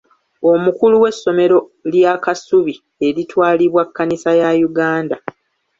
[0.51, 1.57] Omukulu w'essomero
[1.93, 2.75] lya Kasubi
[3.07, 5.15] eritwalibwa Kannisa ya Uganda.